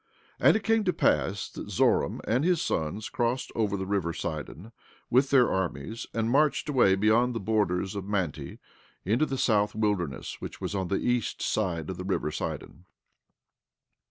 [0.39, 4.13] 16:7 And it came to pass that Zoram and his sons crossed over the river
[4.13, 4.71] Sidon,
[5.11, 8.57] with their armies, and marched away beyond the borders of Manti
[9.05, 12.85] into the south wilderness, which was on the east side of the river Sidon.